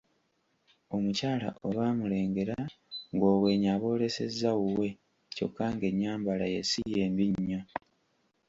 Omukyala 0.95 1.47
olwamulengera 1.65 2.57
ng'obwenyi 3.13 3.67
abwolesezza 3.75 4.49
wuwe 4.59 4.89
kyokka 5.35 5.65
ng'ennyambala 5.75 6.45
ye 6.53 6.61
si 6.69 6.81
ye 6.95 7.03
mbi 7.13 7.25
nnyo. 7.33 7.61